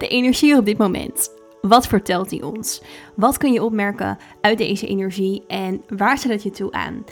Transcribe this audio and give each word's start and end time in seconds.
De 0.00 0.08
energie 0.08 0.56
op 0.56 0.64
dit 0.64 0.78
moment. 0.78 1.30
Wat 1.60 1.86
vertelt 1.86 2.28
die 2.28 2.46
ons? 2.46 2.82
Wat 3.14 3.36
kun 3.36 3.52
je 3.52 3.62
opmerken 3.62 4.18
uit 4.40 4.58
deze 4.58 4.86
energie 4.86 5.44
en 5.46 5.82
waar 5.88 6.18
zet 6.18 6.32
het 6.32 6.42
je 6.42 6.50
toe 6.50 6.72
aan? 6.72 7.04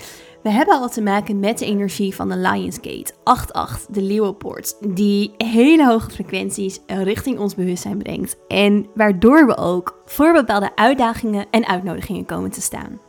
We 0.43 0.51
hebben 0.51 0.81
al 0.81 0.89
te 0.89 1.03
maken 1.03 1.41
met 1.41 1.59
de 1.59 1.65
energie 1.65 2.15
van 2.15 2.29
de 2.29 2.37
Lionsgate 2.37 3.13
8-8, 3.13 3.91
de 3.91 4.03
Leeuwenpoort, 4.03 4.77
die 4.95 5.35
hele 5.37 5.87
hoge 5.87 6.11
frequenties 6.11 6.81
richting 6.87 7.39
ons 7.39 7.55
bewustzijn 7.55 7.99
brengt 7.99 8.37
en 8.47 8.87
waardoor 8.95 9.47
we 9.47 9.57
ook 9.57 10.03
voor 10.05 10.33
bepaalde 10.33 10.77
uitdagingen 10.77 11.47
en 11.51 11.67
uitnodigingen 11.67 12.27
komen 12.27 12.51
te 12.51 12.61
staan. 12.61 13.01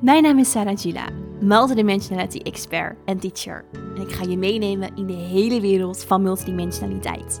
Mijn 0.00 0.22
naam 0.22 0.38
is 0.38 0.50
Sarah 0.50 0.78
Gila, 0.78 1.08
multidimensionality 1.40 2.38
expert 2.38 2.96
en 3.04 3.18
teacher. 3.18 3.64
En 3.96 4.02
ik 4.02 4.12
ga 4.12 4.24
je 4.24 4.36
meenemen 4.36 4.96
in 4.96 5.06
de 5.06 5.12
hele 5.12 5.60
wereld 5.60 6.04
van 6.04 6.22
multidimensionaliteit. 6.22 7.40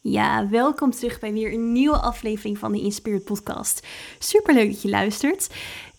Ja, 0.00 0.48
welkom 0.48 0.90
terug 0.90 1.20
bij 1.20 1.32
weer 1.32 1.52
een 1.52 1.72
nieuwe 1.72 1.96
aflevering 1.96 2.58
van 2.58 2.72
de 2.72 2.80
Inspired 2.80 3.24
Podcast. 3.24 3.86
Super 4.18 4.54
leuk 4.54 4.70
dat 4.70 4.82
je 4.82 4.88
luistert. 4.88 5.48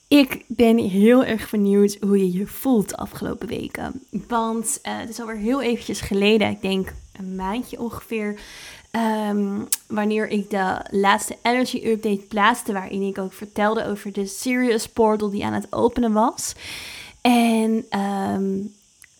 Ik 0.08 0.44
ben 0.47 0.78
heel 0.78 1.25
erg 1.25 1.50
benieuwd 1.50 1.97
hoe 2.02 2.17
je 2.17 2.38
je 2.38 2.47
voelt 2.47 2.89
de 2.89 2.97
afgelopen 2.97 3.47
weken. 3.47 4.03
Want 4.28 4.80
uh, 4.83 4.97
het 4.97 5.09
is 5.09 5.19
alweer 5.19 5.36
heel 5.36 5.61
eventjes 5.61 6.02
geleden, 6.02 6.50
ik 6.50 6.61
denk 6.61 6.94
een 7.11 7.36
maandje 7.36 7.80
ongeveer, 7.80 8.39
um, 9.30 9.67
wanneer 9.88 10.28
ik 10.28 10.50
de 10.50 10.86
laatste 10.89 11.38
Energy 11.41 11.81
Update 11.86 12.25
plaatste, 12.28 12.73
waarin 12.73 13.02
ik 13.02 13.17
ook 13.17 13.34
vertelde 13.34 13.86
over 13.86 14.13
de 14.13 14.25
Sirius 14.25 14.88
Portal 14.88 15.30
die 15.30 15.45
aan 15.45 15.53
het 15.53 15.67
openen 15.69 16.13
was. 16.13 16.56
En 17.22 17.86
um, 18.00 18.73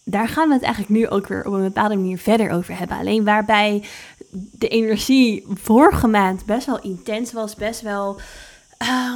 daar 0.03 0.27
gaan 0.27 0.47
we 0.47 0.53
het 0.53 0.64
eigenlijk 0.64 0.93
nu 0.93 1.08
ook 1.08 1.27
weer 1.27 1.45
op 1.45 1.53
een 1.53 1.64
bepaalde 1.64 1.95
manier 1.95 2.17
verder 2.17 2.52
over 2.52 2.77
hebben. 2.77 2.97
Alleen 2.97 3.23
waarbij 3.23 3.83
de 4.31 4.67
energie 4.67 5.45
vorige 5.47 6.08
maand 6.08 6.45
best 6.45 6.66
wel 6.66 6.81
intens 6.81 7.33
was, 7.33 7.55
best 7.55 7.81
wel. 7.81 8.19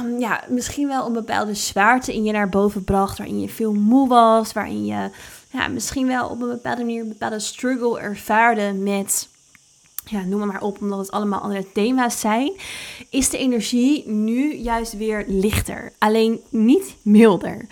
Um, 0.00 0.18
ja, 0.18 0.44
misschien 0.48 0.88
wel 0.88 1.06
een 1.06 1.12
bepaalde 1.12 1.54
zwaarte 1.54 2.14
in 2.14 2.24
je 2.24 2.32
naar 2.32 2.48
boven 2.48 2.84
bracht, 2.84 3.18
waarin 3.18 3.40
je 3.40 3.48
veel 3.48 3.72
moe 3.72 4.08
was, 4.08 4.52
waarin 4.52 4.84
je 4.84 5.10
ja, 5.50 5.68
misschien 5.68 6.06
wel 6.06 6.28
op 6.28 6.40
een 6.40 6.48
bepaalde 6.48 6.84
manier 6.84 7.02
een 7.02 7.08
bepaalde 7.08 7.38
struggle 7.38 8.00
ervaarde 8.00 8.72
met 8.72 9.28
ja, 10.04 10.24
noem 10.24 10.38
maar, 10.38 10.48
maar 10.48 10.62
op, 10.62 10.80
omdat 10.80 10.98
het 10.98 11.10
allemaal 11.10 11.40
andere 11.40 11.72
thema's 11.72 12.20
zijn, 12.20 12.52
is 13.10 13.30
de 13.30 13.38
energie 13.38 14.08
nu 14.08 14.54
juist 14.54 14.96
weer 14.96 15.24
lichter. 15.28 15.92
Alleen 15.98 16.40
niet 16.48 16.94
milder. 17.02 17.66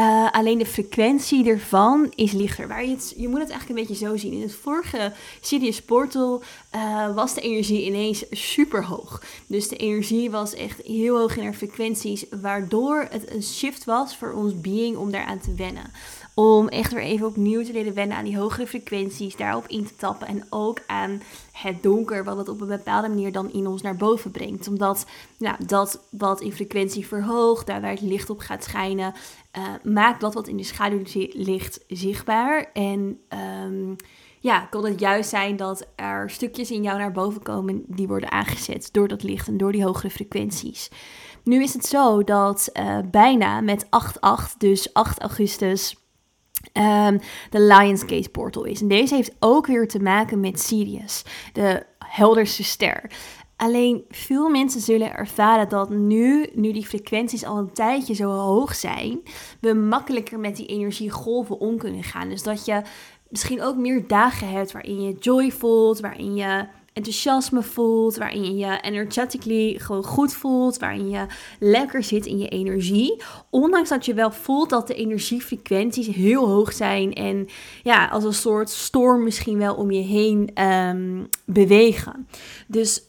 Uh, 0.00 0.30
alleen 0.30 0.58
de 0.58 0.66
frequentie 0.66 1.48
ervan 1.48 2.12
is 2.14 2.32
lichter. 2.32 2.68
Waar 2.68 2.84
je, 2.84 3.12
je 3.16 3.28
moet 3.28 3.40
het 3.40 3.50
eigenlijk 3.50 3.68
een 3.68 3.86
beetje 3.86 4.06
zo 4.06 4.16
zien. 4.16 4.32
In 4.32 4.42
het 4.42 4.54
vorige 4.54 5.12
Sirius 5.40 5.82
Portal 5.82 6.42
uh, 6.74 7.14
was 7.14 7.34
de 7.34 7.40
energie 7.40 7.84
ineens 7.84 8.24
super 8.30 8.84
hoog. 8.84 9.22
Dus 9.46 9.68
de 9.68 9.76
energie 9.76 10.30
was 10.30 10.54
echt 10.54 10.80
heel 10.82 11.18
hoog 11.18 11.36
in 11.36 11.44
haar 11.44 11.54
frequenties, 11.54 12.24
waardoor 12.40 13.06
het 13.10 13.30
een 13.30 13.42
shift 13.42 13.84
was 13.84 14.16
voor 14.16 14.32
ons 14.32 14.60
being 14.60 14.96
om 14.96 15.10
daaraan 15.10 15.40
te 15.40 15.54
wennen. 15.54 15.92
Om 16.34 16.68
echt 16.68 16.92
weer 16.92 17.02
even 17.02 17.26
opnieuw 17.26 17.64
te 17.64 17.72
leren 17.72 17.94
wennen 17.94 18.16
aan 18.16 18.24
die 18.24 18.38
hogere 18.38 18.66
frequenties, 18.66 19.36
daarop 19.36 19.66
in 19.68 19.86
te 19.86 19.96
tappen 19.96 20.26
en 20.26 20.46
ook 20.50 20.80
aan 20.86 21.22
het 21.52 21.82
donker, 21.82 22.24
wat 22.24 22.36
het 22.36 22.48
op 22.48 22.60
een 22.60 22.66
bepaalde 22.66 23.08
manier 23.08 23.32
dan 23.32 23.52
in 23.52 23.66
ons 23.66 23.82
naar 23.82 23.96
boven 23.96 24.30
brengt. 24.30 24.68
Omdat 24.68 25.06
nou, 25.38 25.56
dat 25.66 26.00
wat 26.10 26.40
in 26.40 26.52
frequentie 26.52 27.06
verhoogt, 27.06 27.66
daar 27.66 27.80
waar 27.80 27.90
het 27.90 28.00
licht 28.00 28.30
op 28.30 28.38
gaat 28.38 28.64
schijnen, 28.64 29.14
uh, 29.58 29.62
maakt 29.82 30.20
dat 30.20 30.34
wat 30.34 30.48
in 30.48 30.56
de 30.56 30.62
schaduw 30.62 31.02
ligt 31.32 31.84
zichtbaar. 31.88 32.70
En 32.72 33.20
um, 33.64 33.96
ja, 34.40 34.60
kan 34.60 34.84
het 34.84 35.00
juist 35.00 35.30
zijn 35.30 35.56
dat 35.56 35.86
er 35.96 36.30
stukjes 36.30 36.70
in 36.70 36.82
jou 36.82 36.98
naar 36.98 37.12
boven 37.12 37.42
komen 37.42 37.84
die 37.86 38.06
worden 38.06 38.30
aangezet 38.30 38.88
door 38.92 39.08
dat 39.08 39.22
licht 39.22 39.48
en 39.48 39.56
door 39.56 39.72
die 39.72 39.84
hogere 39.84 40.10
frequenties. 40.10 40.90
Nu 41.44 41.62
is 41.62 41.74
het 41.74 41.86
zo 41.86 42.24
dat 42.24 42.70
uh, 42.72 42.98
bijna 43.10 43.60
met 43.60 43.84
8-8, 43.84 43.88
dus 44.58 44.92
8 44.92 45.20
augustus 45.20 46.03
um, 46.78 47.20
de 47.50 47.60
Lionsgate 47.60 48.28
portal 48.28 48.64
is. 48.64 48.80
En 48.80 48.88
deze 48.88 49.14
heeft 49.14 49.36
ook 49.38 49.66
weer 49.66 49.88
te 49.88 49.98
maken 49.98 50.40
met 50.40 50.60
Sirius, 50.60 51.24
de 51.52 51.86
helderste 51.98 52.64
ster. 52.64 53.10
Alleen 53.56 54.04
veel 54.08 54.48
mensen 54.48 54.80
zullen 54.80 55.14
ervaren 55.14 55.68
dat 55.68 55.90
nu, 55.90 56.46
nu 56.54 56.72
die 56.72 56.86
frequenties 56.86 57.44
al 57.44 57.58
een 57.58 57.72
tijdje 57.72 58.14
zo 58.14 58.30
hoog 58.30 58.74
zijn, 58.74 59.20
we 59.60 59.74
makkelijker 59.74 60.38
met 60.38 60.56
die 60.56 60.66
energiegolven 60.66 61.58
om 61.58 61.78
kunnen 61.78 62.02
gaan. 62.02 62.28
Dus 62.28 62.42
dat 62.42 62.64
je 62.64 62.82
misschien 63.28 63.62
ook 63.62 63.76
meer 63.76 64.06
dagen 64.06 64.48
hebt 64.48 64.72
waarin 64.72 65.02
je 65.02 65.12
joy 65.18 65.50
voelt, 65.50 66.00
waarin 66.00 66.34
je 66.34 66.66
enthousiasme 66.94 67.62
voelt, 67.62 68.16
waarin 68.16 68.44
je 68.44 68.54
je 68.54 68.80
energetically 68.80 69.78
gewoon 69.78 70.04
goed 70.04 70.34
voelt, 70.34 70.78
waarin 70.78 71.10
je 71.10 71.26
lekker 71.60 72.02
zit 72.02 72.26
in 72.26 72.38
je 72.38 72.48
energie. 72.48 73.22
Ondanks 73.50 73.88
dat 73.88 74.06
je 74.06 74.14
wel 74.14 74.32
voelt 74.32 74.70
dat 74.70 74.86
de 74.86 74.94
energiefrequenties 74.94 76.06
heel 76.06 76.48
hoog 76.48 76.72
zijn 76.72 77.12
en 77.12 77.48
ja, 77.82 78.06
als 78.06 78.24
een 78.24 78.34
soort 78.34 78.70
storm 78.70 79.22
misschien 79.24 79.58
wel 79.58 79.74
om 79.74 79.90
je 79.90 80.02
heen 80.02 80.62
um, 80.64 81.28
bewegen. 81.44 82.28
Dus 82.66 83.02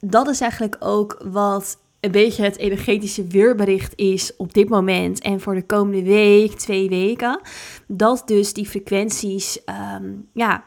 dat 0.00 0.28
is 0.28 0.40
eigenlijk 0.40 0.76
ook 0.78 1.20
wat 1.24 1.78
een 2.00 2.10
beetje 2.10 2.42
het 2.42 2.56
energetische 2.56 3.26
weerbericht 3.26 3.92
is 3.96 4.36
op 4.36 4.54
dit 4.54 4.68
moment 4.68 5.20
en 5.20 5.40
voor 5.40 5.54
de 5.54 5.66
komende 5.66 6.02
week, 6.02 6.52
twee 6.52 6.88
weken. 6.88 7.40
Dat 7.86 8.22
dus 8.26 8.52
die 8.52 8.66
frequenties, 8.66 9.58
um, 9.96 10.28
ja 10.32 10.64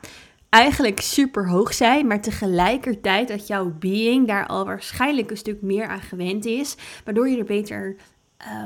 eigenlijk 0.49 1.01
super 1.01 1.49
hoog 1.49 1.73
zijn, 1.73 2.07
maar 2.07 2.21
tegelijkertijd 2.21 3.27
dat 3.27 3.47
jouw 3.47 3.73
being 3.79 4.27
daar 4.27 4.47
al 4.47 4.65
waarschijnlijk 4.65 5.31
een 5.31 5.37
stuk 5.37 5.61
meer 5.61 5.87
aan 5.87 6.01
gewend 6.01 6.45
is, 6.45 6.77
waardoor 7.05 7.29
je 7.29 7.37
er 7.37 7.45
beter 7.45 7.95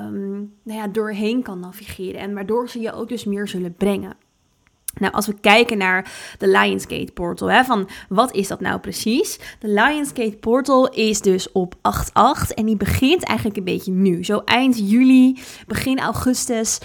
um, 0.06 0.54
nou 0.64 0.80
ja, 0.80 0.88
doorheen 0.88 1.44
kan 1.44 1.60
navigeren 1.60 2.22
en 2.22 2.34
waardoor 2.34 2.70
ze 2.70 2.80
je 2.80 2.94
ook 2.94 3.10
dus 3.10 3.26
meer 3.26 3.48
zullen 3.48 3.76
brengen. 3.76 4.18
Nou, 5.00 5.14
als 5.14 5.28
we 5.28 5.36
kijken 5.42 5.78
naar 5.78 6.12
de 6.38 6.48
Lionsgate 6.48 7.12
Portal, 7.14 7.52
hè, 7.52 7.64
van 7.64 7.90
wat 8.10 8.34
is 8.34 8.48
dat 8.48 8.60
nou 8.60 8.80
precies? 8.80 9.40
De 9.60 9.68
Lionsgate 9.68 10.38
Portal 10.40 10.90
is 10.90 11.22
dus 11.22 11.52
op 11.52 11.76
8-8 11.76 12.54
en 12.54 12.66
die 12.66 12.78
begint 12.78 13.24
eigenlijk 13.24 13.58
een 13.58 13.64
beetje 13.64 13.92
nu. 13.92 14.24
Zo 14.24 14.42
eind 14.46 14.90
juli, 14.90 15.40
begin 15.68 16.00
augustus. 16.00 16.80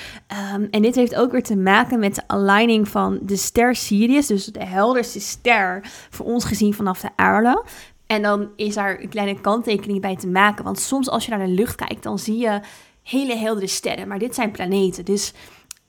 Um, 0.55 0.69
en 0.71 0.83
dit 0.83 0.95
heeft 0.95 1.15
ook 1.15 1.33
weer 1.33 1.43
te 1.43 1.57
maken 1.57 1.99
met 1.99 2.15
de 2.15 2.23
aligning 2.27 2.89
van 2.89 3.19
de 3.23 3.37
ster 3.37 3.75
Sirius, 3.75 4.27
dus 4.27 4.45
de 4.45 4.65
helderste 4.65 5.21
ster 5.21 5.81
voor 6.11 6.27
ons 6.27 6.45
gezien 6.45 6.75
vanaf 6.75 7.01
de 7.01 7.11
aarde. 7.17 7.65
En 8.07 8.23
dan 8.23 8.49
is 8.57 8.75
daar 8.75 9.01
een 9.01 9.09
kleine 9.09 9.41
kanttekening 9.41 10.01
bij 10.01 10.17
te 10.17 10.29
maken, 10.29 10.65
want 10.65 10.79
soms 10.79 11.11
als 11.11 11.25
je 11.25 11.31
naar 11.31 11.47
de 11.47 11.53
lucht 11.53 11.75
kijkt, 11.75 12.03
dan 12.03 12.19
zie 12.19 12.39
je 12.39 12.61
hele 13.03 13.37
heldere 13.37 13.67
sterren, 13.67 14.09
maar 14.09 14.19
dit 14.19 14.35
zijn 14.35 14.51
planeten. 14.51 15.05
Dus... 15.05 15.33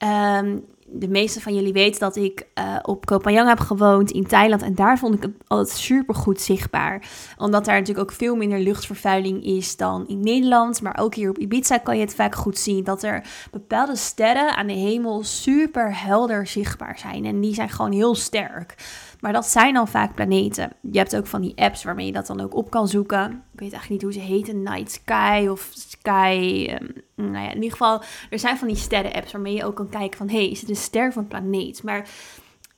Um, 0.02 0.64
de 0.92 1.08
meeste 1.08 1.40
van 1.40 1.54
jullie 1.54 1.72
weten 1.72 2.00
dat 2.00 2.16
ik 2.16 2.46
uh, 2.58 2.76
op 2.82 3.18
Phangan 3.22 3.46
heb 3.46 3.58
gewoond 3.60 4.10
in 4.10 4.26
Thailand. 4.26 4.62
En 4.62 4.74
daar 4.74 4.98
vond 4.98 5.14
ik 5.14 5.22
het 5.22 5.32
altijd 5.46 5.76
super 5.76 6.14
goed 6.14 6.40
zichtbaar. 6.40 7.08
Omdat 7.36 7.64
daar 7.64 7.78
natuurlijk 7.78 8.10
ook 8.10 8.16
veel 8.16 8.36
minder 8.36 8.58
luchtvervuiling 8.58 9.44
is 9.44 9.76
dan 9.76 10.08
in 10.08 10.20
Nederland. 10.20 10.82
Maar 10.82 10.98
ook 11.00 11.14
hier 11.14 11.30
op 11.30 11.38
Ibiza 11.38 11.78
kan 11.78 11.96
je 11.96 12.04
het 12.04 12.14
vaak 12.14 12.34
goed 12.34 12.58
zien. 12.58 12.84
Dat 12.84 13.02
er 13.02 13.24
bepaalde 13.50 13.96
sterren 13.96 14.56
aan 14.56 14.66
de 14.66 14.72
hemel 14.72 15.22
super 15.22 16.02
helder 16.02 16.46
zichtbaar 16.46 16.98
zijn. 16.98 17.24
En 17.24 17.40
die 17.40 17.54
zijn 17.54 17.68
gewoon 17.68 17.92
heel 17.92 18.14
sterk. 18.14 18.74
Maar 19.20 19.32
dat 19.32 19.46
zijn 19.46 19.74
dan 19.74 19.88
vaak 19.88 20.14
planeten. 20.14 20.72
Je 20.80 20.98
hebt 20.98 21.16
ook 21.16 21.26
van 21.26 21.40
die 21.40 21.56
apps 21.56 21.84
waarmee 21.84 22.06
je 22.06 22.12
dat 22.12 22.26
dan 22.26 22.40
ook 22.40 22.54
op 22.54 22.70
kan 22.70 22.88
zoeken. 22.88 23.44
Ik 23.52 23.60
weet 23.60 23.72
eigenlijk 23.72 23.88
niet 23.88 24.02
hoe 24.02 24.12
ze 24.12 24.32
heten. 24.32 24.62
Night 24.62 24.90
Sky 24.90 25.46
of 25.50 25.70
Sky. 25.74 26.66
Um, 26.80 26.92
nou 27.14 27.44
ja, 27.44 27.48
in 27.48 27.54
ieder 27.54 27.70
geval, 27.70 28.02
er 28.30 28.38
zijn 28.38 28.58
van 28.58 28.68
die 28.68 28.76
sterren-apps 28.76 29.32
waarmee 29.32 29.54
je 29.54 29.64
ook 29.64 29.76
kan 29.76 29.88
kijken 29.88 30.18
van... 30.18 30.28
hé, 30.28 30.36
hey, 30.36 30.50
is 30.50 30.60
het 30.60 30.70
een 30.70 30.76
ster 30.76 31.12
van 31.12 31.22
een 31.22 31.28
planeet? 31.28 31.82
Maar 31.82 32.08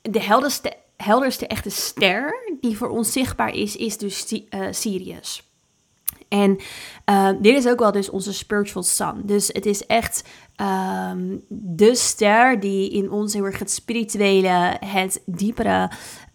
de 0.01 0.21
helderste, 0.21 0.73
helderste 0.97 1.47
echte 1.47 1.69
ster 1.69 2.55
die 2.59 2.77
voor 2.77 2.89
ons 2.89 3.11
zichtbaar 3.11 3.53
is, 3.55 3.75
is 3.75 3.97
dus 3.97 4.31
uh, 4.31 4.67
Sirius. 4.71 5.52
En 6.33 6.57
uh, 7.09 7.29
dit 7.41 7.57
is 7.57 7.67
ook 7.67 7.79
wel 7.79 7.91
dus 7.91 8.09
onze 8.09 8.33
spiritual 8.33 8.83
sun. 8.83 9.21
Dus 9.23 9.47
het 9.47 9.65
is 9.65 9.85
echt 9.85 10.23
um, 11.11 11.43
de 11.47 11.95
ster 11.95 12.59
die 12.59 12.91
in 12.91 13.11
ons 13.11 13.33
heel 13.33 13.45
erg 13.45 13.59
het 13.59 13.71
spirituele, 13.71 14.77
het 14.85 15.21
diepere 15.25 15.91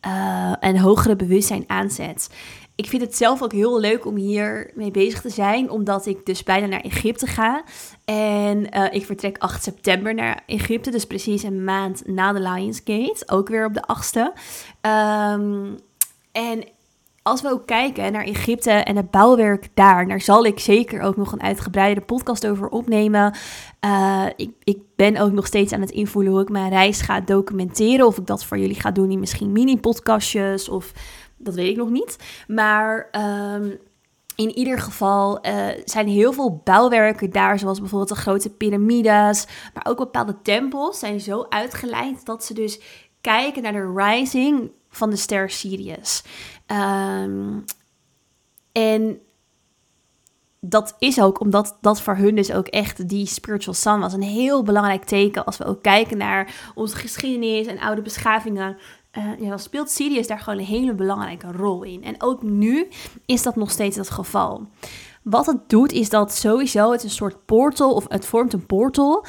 uh, 0.06 0.54
en 0.60 0.78
hogere 0.78 1.16
bewustzijn 1.16 1.64
aanzet. 1.66 2.30
Ik 2.74 2.88
vind 2.88 3.02
het 3.02 3.16
zelf 3.16 3.42
ook 3.42 3.52
heel 3.52 3.80
leuk 3.80 4.06
om 4.06 4.16
hier 4.16 4.70
mee 4.74 4.90
bezig 4.90 5.20
te 5.20 5.30
zijn, 5.30 5.70
omdat 5.70 6.06
ik 6.06 6.26
dus 6.26 6.42
bijna 6.42 6.66
naar 6.66 6.80
Egypte 6.80 7.26
ga. 7.26 7.62
En 8.04 8.76
uh, 8.76 8.86
ik 8.90 9.06
vertrek 9.06 9.38
8 9.38 9.62
september 9.62 10.14
naar 10.14 10.42
Egypte, 10.46 10.90
dus 10.90 11.04
precies 11.04 11.42
een 11.42 11.64
maand 11.64 12.02
na 12.06 12.32
de 12.32 12.40
Lionsgate, 12.40 13.22
ook 13.26 13.48
weer 13.48 13.64
op 13.64 13.74
de 13.74 13.82
8e. 13.82 14.40
Um, 14.80 15.76
en 16.32 16.64
als 17.28 17.42
we 17.42 17.50
ook 17.50 17.66
kijken 17.66 18.12
naar 18.12 18.25
Egypte 18.25 18.70
en 18.70 18.96
het 18.96 19.10
bouwwerk 19.10 19.69
daar, 19.75 20.08
daar 20.08 20.20
zal 20.20 20.44
ik 20.44 20.58
zeker 20.58 21.00
ook 21.00 21.16
nog 21.16 21.32
een 21.32 21.42
uitgebreide 21.42 22.00
podcast 22.00 22.46
over 22.46 22.69
opnemen. 22.69 23.36
Uh, 23.84 24.26
ik, 24.36 24.50
ik 24.64 24.78
ben 24.96 25.16
ook 25.16 25.32
nog 25.32 25.46
steeds 25.46 25.72
aan 25.72 25.80
het 25.80 25.90
invoelen 25.90 26.32
hoe 26.32 26.40
ik 26.40 26.48
mijn 26.48 26.70
reis 26.70 27.00
ga 27.00 27.20
documenteren. 27.20 28.06
Of 28.06 28.19
ik 28.19 28.26
dat 28.26 28.44
voor 28.44 28.58
jullie 28.58 28.80
ga 28.80 28.90
doen 28.90 29.10
in 29.10 29.20
misschien 29.20 29.52
mini-podcastjes 29.52 30.69
of 30.69 30.92
dat 31.36 31.54
weet 31.54 31.70
ik 31.70 31.76
nog 31.76 31.90
niet. 31.90 32.16
Maar 32.46 33.08
um, 33.54 33.78
in 34.36 34.50
ieder 34.50 34.78
geval 34.78 35.46
uh, 35.46 35.66
zijn 35.84 36.08
heel 36.08 36.32
veel 36.32 36.60
bouwwerken 36.64 37.30
daar, 37.30 37.58
zoals 37.58 37.80
bijvoorbeeld 37.80 38.10
de 38.10 38.16
grote 38.16 38.50
piramides, 38.50 39.46
maar 39.75 39.86
ook 39.86 39.96
bepaalde 39.96 40.36
tempels, 40.42 40.98
zijn 40.98 41.20
zo 41.20 41.46
uitgeleid 41.48 42.25
dat 42.26 42.44
ze 42.44 42.54
dus 42.54 42.80
kijken 43.20 43.62
naar 43.62 43.72
de 43.72 43.92
rising 43.94 44.70
van 44.90 45.10
de 45.10 45.16
ster 45.16 45.50
Sirius. 45.50 46.22
Um, 46.72 47.64
en 48.72 49.20
dat 50.60 50.96
is 50.98 51.20
ook 51.20 51.40
omdat 51.40 51.78
dat 51.80 52.00
voor 52.00 52.16
hun 52.16 52.34
dus 52.34 52.52
ook 52.52 52.66
echt 52.66 53.08
die 53.08 53.26
spiritual 53.26 53.74
sun 53.74 54.00
was. 54.00 54.12
Een 54.12 54.22
heel 54.22 54.62
belangrijk 54.62 55.04
teken 55.04 55.44
als 55.44 55.56
we 55.56 55.64
ook 55.64 55.82
kijken 55.82 56.18
naar 56.18 56.72
onze 56.74 56.96
geschiedenis 56.96 57.66
en 57.66 57.78
oude 57.78 58.02
beschavingen. 58.02 58.76
Uh, 59.18 59.40
ja, 59.40 59.48
dan 59.48 59.58
speelt 59.58 59.90
Sirius 59.90 60.26
daar 60.26 60.38
gewoon 60.38 60.58
een 60.58 60.64
hele 60.64 60.94
belangrijke 60.94 61.52
rol 61.52 61.82
in. 61.82 62.04
En 62.04 62.22
ook 62.22 62.42
nu 62.42 62.88
is 63.26 63.42
dat 63.42 63.56
nog 63.56 63.70
steeds 63.70 63.96
het 63.96 64.10
geval. 64.10 64.66
Wat 65.22 65.46
het 65.46 65.68
doet 65.68 65.92
is 65.92 66.08
dat 66.08 66.34
sowieso 66.34 66.92
het 66.92 67.02
een 67.02 67.10
soort 67.10 67.44
portal, 67.44 67.94
of 67.94 68.04
het 68.08 68.26
vormt 68.26 68.52
een 68.52 68.66
portal 68.66 69.26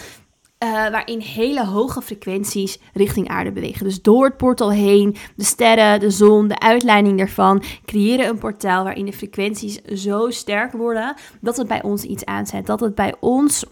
uh, 0.64 0.70
waarin 0.72 1.20
hele 1.20 1.66
hoge 1.66 2.02
frequenties 2.02 2.80
richting 2.94 3.28
aarde 3.28 3.52
bewegen. 3.52 3.84
Dus 3.84 4.02
door 4.02 4.26
het 4.26 4.38
portal 4.38 4.72
heen, 4.72 5.16
de 5.36 5.44
sterren, 5.44 6.00
de 6.00 6.10
zon, 6.10 6.48
de 6.48 6.60
uitleiding 6.60 7.18
daarvan, 7.18 7.64
creëren 7.86 8.28
een 8.28 8.38
portaal 8.38 8.84
waarin 8.84 9.06
de 9.06 9.14
frequenties 9.14 9.82
zo 9.82 10.30
sterk 10.30 10.72
worden 10.72 11.16
dat 11.42 11.58
het 11.58 11.68
bij 11.68 11.84
ons 11.84 12.04
iets 12.04 12.26
aanzet. 12.26 12.66
Dat 12.66 12.80
het 12.80 12.96
bij 12.96 13.16
ons 13.20 13.66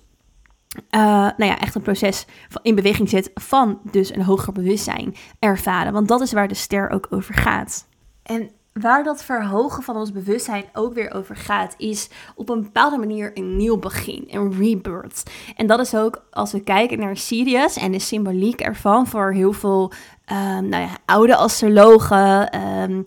uh, 0.96 1.02
nou 1.38 1.46
ja, 1.46 1.60
echt 1.60 1.76
een 1.76 1.82
proces 1.82 2.26
in 2.62 2.76
beweging 2.76 3.10
zet 3.10 3.32
van 3.34 3.80
dus 3.92 4.16
een 4.16 4.24
hoger 4.24 4.54
bewustzijn 4.54 5.16
ervaren. 5.40 5.94
Want 5.94 6.08
dat 6.08 6.22
is 6.22 6.34
waar 6.34 6.48
de 6.48 6.54
ster 6.54 6.90
ook 6.90 7.08
over 7.10 7.34
gaat. 7.34 7.88
En 8.24 8.52
waar 8.82 9.04
dat 9.04 9.24
verhogen 9.24 9.84
van 9.84 9.96
ons 9.96 10.12
bewustzijn 10.12 10.66
ook 10.74 10.94
weer 10.94 11.14
over 11.14 11.36
gaat, 11.36 11.76
is 11.78 12.10
op 12.36 12.50
een 12.50 12.62
bepaalde 12.62 12.98
manier 12.98 13.32
een 13.34 13.58
nieuw 13.58 13.78
begin, 13.78 14.28
een 14.28 14.58
rebirth. 14.58 15.24
En 15.56 15.68
dat 15.68 15.80
is 15.80 15.96
ook 15.96 16.26
als 16.32 16.52
we 16.52 16.60
kijken 16.64 17.00
naar 17.00 17.18
Sirius 17.18 17.76
en 17.78 17.92
de 17.92 18.00
symboliek 18.00 18.62
ervan 18.62 19.08
voor 19.08 19.34
heel 19.34 19.54
veel 19.54 19.92
um, 20.32 20.70
nou 20.70 20.84
ja, 20.84 20.98
oude 21.06 21.36
astrologen, 21.36 22.62
um, 22.62 23.04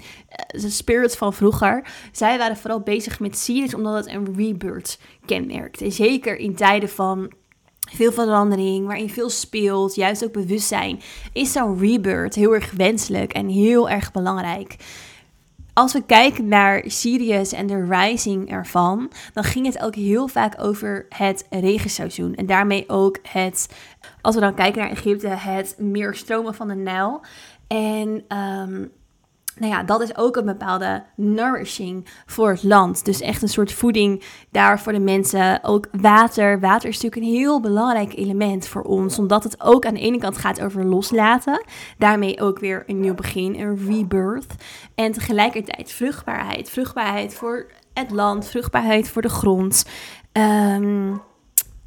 de 0.46 0.70
spirits 0.70 1.16
van 1.16 1.32
vroeger. 1.32 1.84
Zij 2.12 2.38
waren 2.38 2.56
vooral 2.56 2.80
bezig 2.80 3.20
met 3.20 3.38
Sirius 3.38 3.74
omdat 3.74 3.94
het 3.94 4.14
een 4.14 4.34
rebirth 4.36 4.98
kenmerkt. 5.26 5.80
En 5.80 5.92
zeker 5.92 6.36
in 6.36 6.54
tijden 6.54 6.88
van 6.88 7.32
veel 7.90 8.12
verandering, 8.12 8.86
waarin 8.86 9.10
veel 9.10 9.30
speelt, 9.30 9.94
juist 9.94 10.24
ook 10.24 10.32
bewustzijn, 10.32 11.00
is 11.32 11.52
zo'n 11.52 11.78
rebirth 11.78 12.34
heel 12.34 12.54
erg 12.54 12.70
wenselijk 12.70 13.32
en 13.32 13.48
heel 13.48 13.88
erg 13.88 14.12
belangrijk 14.12 14.76
als 15.74 15.92
we 15.92 16.02
kijken 16.02 16.48
naar 16.48 16.82
Sirius 16.86 17.52
en 17.52 17.66
de 17.66 17.86
rising 17.88 18.50
ervan, 18.50 19.10
dan 19.32 19.44
ging 19.44 19.66
het 19.66 19.82
ook 19.82 19.94
heel 19.94 20.28
vaak 20.28 20.54
over 20.58 21.06
het 21.08 21.46
regenseizoen. 21.50 22.34
En 22.34 22.46
daarmee 22.46 22.84
ook 22.88 23.18
het, 23.28 23.68
als 24.20 24.34
we 24.34 24.40
dan 24.40 24.54
kijken 24.54 24.80
naar 24.80 24.90
Egypte, 24.90 25.28
het 25.28 25.74
meer 25.78 26.14
stromen 26.14 26.54
van 26.54 26.68
de 26.68 26.74
Nijl. 26.74 27.20
En 27.66 28.24
um, 28.38 28.90
nou 29.60 29.72
ja, 29.72 29.82
dat 29.82 30.00
is 30.00 30.16
ook 30.16 30.36
een 30.36 30.44
bepaalde 30.44 31.02
nourishing 31.16 32.06
voor 32.26 32.50
het 32.50 32.62
land. 32.62 33.04
Dus 33.04 33.20
echt 33.20 33.42
een 33.42 33.48
soort 33.48 33.72
voeding 33.72 34.22
daar 34.50 34.80
voor 34.80 34.92
de 34.92 35.00
mensen. 35.00 35.64
Ook 35.64 35.88
water. 35.92 36.60
Water 36.60 36.88
is 36.88 37.00
natuurlijk 37.00 37.22
een 37.22 37.38
heel 37.38 37.60
belangrijk 37.60 38.16
element 38.16 38.66
voor 38.66 38.82
ons. 38.82 39.18
Omdat 39.18 39.44
het 39.44 39.60
ook 39.62 39.86
aan 39.86 39.94
de 39.94 40.00
ene 40.00 40.18
kant 40.18 40.38
gaat 40.38 40.60
over 40.60 40.84
loslaten. 40.84 41.64
Daarmee 41.98 42.40
ook 42.40 42.58
weer 42.58 42.82
een 42.86 43.00
nieuw 43.00 43.14
begin, 43.14 43.60
een 43.60 43.86
rebirth. 43.86 44.54
En 44.94 45.12
tegelijkertijd 45.12 45.92
vruchtbaarheid. 45.92 46.70
Vruchtbaarheid 46.70 47.34
voor 47.34 47.66
het 47.94 48.10
land, 48.10 48.46
vruchtbaarheid 48.46 49.08
voor 49.08 49.22
de 49.22 49.28
grond. 49.28 49.84
Um, 50.32 51.20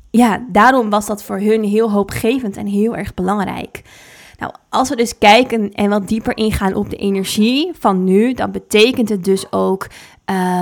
ja, 0.10 0.46
daarom 0.50 0.90
was 0.90 1.06
dat 1.06 1.24
voor 1.24 1.40
hun 1.40 1.64
heel 1.64 1.92
hoopgevend 1.92 2.58
en 2.58 2.66
heel 2.66 2.96
erg 2.96 3.14
belangrijk. 3.14 3.82
Nou, 4.44 4.56
als 4.70 4.90
we 4.90 4.96
dus 4.96 5.18
kijken 5.18 5.72
en 5.72 5.90
wat 5.90 6.08
dieper 6.08 6.38
ingaan 6.38 6.74
op 6.74 6.90
de 6.90 6.96
energie 6.96 7.72
van 7.80 8.04
nu, 8.04 8.34
dan 8.34 8.52
betekent 8.52 9.10
het 9.10 9.24
dus 9.24 9.52
ook 9.52 9.88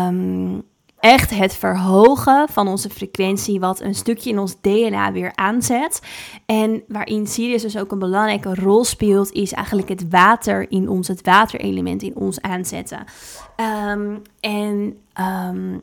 um, 0.08 0.62
echt 1.00 1.30
het 1.30 1.56
verhogen 1.56 2.48
van 2.50 2.68
onze 2.68 2.90
frequentie, 2.90 3.60
wat 3.60 3.80
een 3.80 3.96
stukje 3.96 4.30
in 4.30 4.40
ons 4.40 4.56
DNA 4.62 5.12
weer 5.12 5.32
aanzet. 5.36 6.02
En 6.46 6.84
waarin 6.88 7.28
Sirius 7.28 7.62
dus 7.62 7.78
ook 7.78 7.92
een 7.92 8.00
belangrijke 8.00 8.56
rol 8.56 8.84
speelt, 8.84 9.32
is 9.32 9.54
eigenlijk 9.54 9.90
het 9.90 10.10
water 10.10 10.72
in 10.72 10.90
ons, 10.90 11.08
het 11.08 11.22
waterelement 11.22 12.02
in 12.02 12.16
ons 12.16 12.42
aanzetten. 12.42 13.04
Um, 13.90 14.22
en 14.40 14.98
um, 15.50 15.82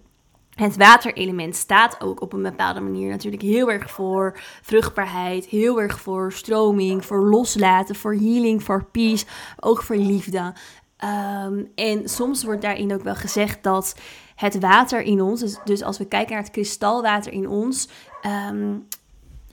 het 0.58 0.76
waterelement 0.76 1.56
staat 1.56 2.00
ook 2.00 2.20
op 2.20 2.32
een 2.32 2.42
bepaalde 2.42 2.80
manier 2.80 3.10
natuurlijk 3.10 3.42
heel 3.42 3.70
erg 3.70 3.90
voor 3.90 4.40
vruchtbaarheid, 4.62 5.44
heel 5.44 5.80
erg 5.80 6.00
voor 6.00 6.32
stroming, 6.32 7.04
voor 7.04 7.28
loslaten, 7.28 7.94
voor 7.94 8.14
healing, 8.14 8.62
voor 8.62 8.84
peace, 8.84 9.26
ook 9.60 9.82
voor 9.82 9.96
liefde. 9.96 10.52
Um, 11.04 11.68
en 11.74 12.08
soms 12.08 12.44
wordt 12.44 12.62
daarin 12.62 12.92
ook 12.92 13.02
wel 13.02 13.14
gezegd 13.14 13.62
dat 13.62 13.94
het 14.34 14.58
water 14.58 15.00
in 15.00 15.20
ons, 15.20 15.40
dus, 15.40 15.58
dus 15.64 15.82
als 15.82 15.98
we 15.98 16.04
kijken 16.04 16.32
naar 16.32 16.42
het 16.42 16.52
kristalwater 16.52 17.32
in 17.32 17.48
ons, 17.48 17.88
um, 18.50 18.86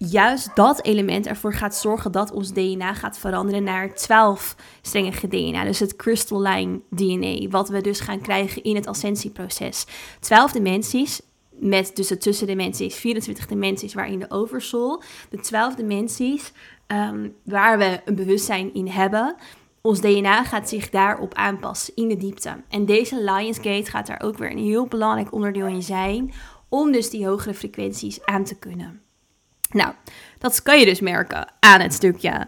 juist 0.09 0.55
dat 0.55 0.83
element 0.83 1.27
ervoor 1.27 1.53
gaat 1.53 1.75
zorgen 1.75 2.11
dat 2.11 2.31
ons 2.31 2.53
DNA 2.53 2.93
gaat 2.93 3.17
veranderen 3.17 3.63
naar 3.63 3.95
12 3.95 4.55
strengige 4.81 5.27
DNA. 5.27 5.63
Dus 5.63 5.79
het 5.79 5.95
crystalline 5.95 6.79
DNA, 6.89 7.47
wat 7.49 7.69
we 7.69 7.81
dus 7.81 7.99
gaan 7.99 8.21
krijgen 8.21 8.63
in 8.63 8.75
het 8.75 8.87
ascensieproces. 8.87 9.85
12 10.19 10.51
dimensies, 10.51 11.21
met 11.49 11.95
dus 11.95 12.07
de 12.07 12.17
tussendimensies, 12.17 12.95
24 12.95 13.47
dimensies 13.47 13.93
waarin 13.93 14.19
de 14.19 14.31
oversoul, 14.31 15.03
de 15.29 15.39
12 15.39 15.75
dimensies 15.75 16.51
um, 16.87 17.35
waar 17.43 17.77
we 17.77 18.01
een 18.05 18.15
bewustzijn 18.15 18.73
in 18.73 18.87
hebben. 18.87 19.35
Ons 19.81 20.01
DNA 20.01 20.43
gaat 20.43 20.69
zich 20.69 20.89
daarop 20.89 21.33
aanpassen 21.33 21.95
in 21.95 22.07
de 22.07 22.17
diepte. 22.17 22.63
En 22.69 22.85
deze 22.85 23.23
Lionsgate 23.23 23.89
gaat 23.89 24.07
daar 24.07 24.21
ook 24.21 24.37
weer 24.37 24.51
een 24.51 24.57
heel 24.57 24.87
belangrijk 24.87 25.33
onderdeel 25.33 25.67
in 25.67 25.83
zijn 25.83 26.33
om 26.69 26.91
dus 26.91 27.09
die 27.09 27.27
hogere 27.27 27.53
frequenties 27.53 28.25
aan 28.25 28.43
te 28.43 28.55
kunnen. 28.55 29.04
Nou, 29.75 29.93
dat 30.37 30.61
kan 30.61 30.79
je 30.79 30.85
dus 30.85 30.99
merken 30.99 31.53
aan 31.59 31.81
het 31.81 31.93
stukje 31.93 32.47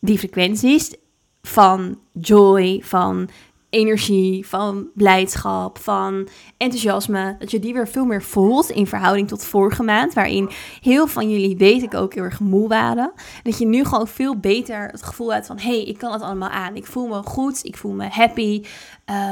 die 0.00 0.18
frequenties 0.18 0.94
van 1.42 1.98
joy, 2.12 2.80
van 2.84 3.28
energie, 3.70 4.46
van 4.46 4.88
blijdschap, 4.94 5.78
van 5.78 6.28
enthousiasme. 6.56 7.36
Dat 7.38 7.50
je 7.50 7.58
die 7.58 7.72
weer 7.72 7.88
veel 7.88 8.04
meer 8.04 8.22
voelt 8.22 8.70
in 8.70 8.86
verhouding 8.86 9.28
tot 9.28 9.44
vorige 9.44 9.82
maand, 9.82 10.14
waarin 10.14 10.50
heel 10.80 11.06
van 11.06 11.30
jullie, 11.30 11.56
weet 11.56 11.82
ik 11.82 11.94
ook, 11.94 12.14
heel 12.14 12.22
erg 12.22 12.40
moe 12.40 12.68
waren. 12.68 13.12
Dat 13.42 13.58
je 13.58 13.66
nu 13.66 13.84
gewoon 13.84 14.08
veel 14.08 14.36
beter 14.36 14.88
het 14.90 15.02
gevoel 15.02 15.32
hebt 15.32 15.46
van, 15.46 15.58
hé, 15.58 15.68
hey, 15.68 15.84
ik 15.84 15.98
kan 15.98 16.12
het 16.12 16.22
allemaal 16.22 16.48
aan. 16.48 16.76
Ik 16.76 16.86
voel 16.86 17.06
me 17.06 17.22
goed, 17.22 17.64
ik 17.64 17.76
voel 17.76 17.92
me 17.92 18.08
happy. 18.08 18.64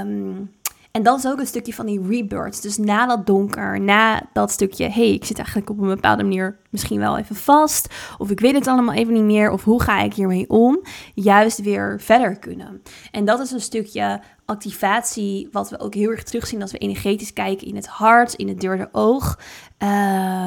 Um, 0.03 0.51
en 0.99 1.05
dat 1.05 1.19
is 1.19 1.27
ook 1.27 1.39
een 1.39 1.47
stukje 1.47 1.75
van 1.75 1.87
die 1.87 2.01
rebirth. 2.09 2.63
Dus 2.63 2.77
na 2.77 3.07
dat 3.07 3.27
donker, 3.27 3.81
na 3.81 4.23
dat 4.33 4.51
stukje, 4.51 4.85
hé, 4.85 4.91
hey, 4.91 5.13
ik 5.13 5.25
zit 5.25 5.37
eigenlijk 5.37 5.71
op 5.71 5.79
een 5.79 5.89
bepaalde 5.89 6.23
manier 6.23 6.59
misschien 6.71 6.99
wel 6.99 7.19
even 7.19 7.37
vast. 7.37 7.95
Of 8.19 8.31
ik 8.31 8.41
weet 8.41 8.55
het 8.55 8.67
allemaal 8.67 8.95
even 8.95 9.13
niet 9.13 9.23
meer. 9.23 9.51
Of 9.51 9.65
hoe 9.65 9.83
ga 9.83 10.01
ik 10.01 10.15
hiermee 10.15 10.49
om? 10.49 10.83
Juist 11.15 11.63
weer 11.63 12.01
verder 12.01 12.39
kunnen. 12.39 12.83
En 13.11 13.25
dat 13.25 13.41
is 13.41 13.51
een 13.51 13.61
stukje 13.61 14.21
activatie, 14.45 15.49
wat 15.53 15.71
we 15.71 15.81
ook 15.81 15.95
heel 15.95 16.11
erg 16.11 16.23
terugzien 16.23 16.63
als 16.63 16.73
we 16.73 16.79
energetisch 16.79 17.33
kijken 17.33 17.67
in 17.67 17.77
het 17.77 17.87
hart, 17.87 18.35
in 18.35 18.49
het 18.49 18.61
derde 18.61 18.89
oog. 18.93 19.39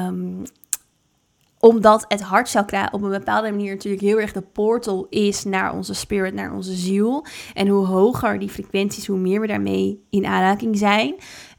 Um, 0.06 0.42
omdat 1.64 2.04
het 2.08 2.20
hartchakra 2.20 2.88
op 2.92 3.02
een 3.02 3.10
bepaalde 3.10 3.50
manier 3.50 3.72
natuurlijk 3.72 4.02
heel 4.02 4.20
erg 4.20 4.32
de 4.32 4.40
portal 4.40 5.06
is 5.10 5.44
naar 5.44 5.74
onze 5.74 5.94
spirit, 5.94 6.34
naar 6.34 6.54
onze 6.54 6.74
ziel. 6.74 7.26
En 7.54 7.68
hoe 7.68 7.86
hoger 7.86 8.38
die 8.38 8.48
frequenties, 8.48 9.06
hoe 9.06 9.18
meer 9.18 9.40
we 9.40 9.46
daarmee 9.46 10.04
in 10.10 10.26
aanraking 10.26 10.78
zijn. 10.78 11.14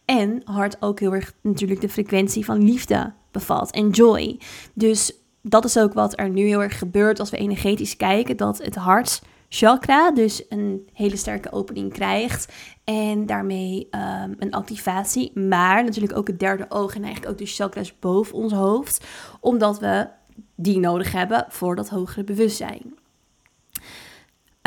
En 0.06 0.42
hart 0.44 0.78
ook 0.80 1.00
heel 1.00 1.14
erg 1.14 1.34
natuurlijk 1.42 1.82
de 1.82 1.90
frequentie 1.90 2.46
van 2.46 2.64
liefde 2.64 3.14
bevat 3.32 3.72
en 3.72 3.90
joy. 3.90 4.40
Dus 4.74 5.14
dat 5.42 5.66
is 5.66 5.78
ook 5.78 5.94
wat 5.94 6.20
er 6.20 6.30
nu 6.30 6.46
heel 6.46 6.64
erg 6.64 6.78
gebeurt 6.78 7.20
als 7.20 7.30
we 7.30 7.38
energetisch 7.38 7.98
kijken, 7.98 8.38
dat 8.38 8.58
het 8.58 8.76
hart 8.76 9.22
chakra 9.56 10.12
dus 10.12 10.44
een 10.50 10.90
hele 10.94 11.16
sterke 11.16 11.52
opening 11.52 11.94
krijgt 11.94 12.54
en 12.84 13.26
daarmee 13.26 13.88
um, 13.92 14.36
een 14.40 14.52
activatie, 14.52 15.40
maar 15.40 15.84
natuurlijk 15.84 16.18
ook 16.18 16.28
het 16.28 16.40
derde 16.40 16.66
oog 16.70 16.96
en 16.96 17.04
eigenlijk 17.04 17.32
ook 17.32 17.38
de 17.38 17.46
chakras 17.46 18.00
boven 18.00 18.36
ons 18.36 18.54
hoofd, 18.54 19.06
omdat 19.40 19.80
we 19.80 20.08
die 20.56 20.80
nodig 20.80 21.12
hebben 21.12 21.46
voor 21.50 21.76
dat 21.76 21.90
hogere 21.90 22.24
bewustzijn. 22.24 22.96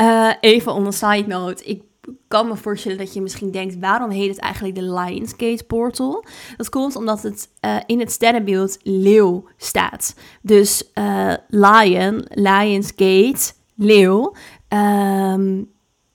Uh, 0.01 0.33
even 0.39 0.73
on 0.73 0.87
a 0.87 0.91
side 0.91 1.27
note, 1.27 1.63
ik 1.63 1.81
kan 2.27 2.47
me 2.47 2.55
voorstellen 2.55 2.97
dat 2.97 3.13
je 3.13 3.21
misschien 3.21 3.51
denkt, 3.51 3.79
waarom 3.79 4.09
heet 4.09 4.29
het 4.29 4.39
eigenlijk 4.39 4.75
de 4.75 4.93
Lionsgate 4.93 5.63
Portal? 5.67 6.25
Dat 6.57 6.69
komt 6.69 6.95
omdat 6.95 7.23
het 7.23 7.49
uh, 7.65 7.77
in 7.85 7.99
het 7.99 8.11
sterrenbeeld 8.11 8.77
leeuw 8.83 9.47
staat. 9.57 10.15
Dus 10.41 10.91
uh, 10.93 11.33
lion, 11.47 12.25
Lionsgate, 12.29 13.53
leeuw, 13.75 14.33
um, 14.69 15.71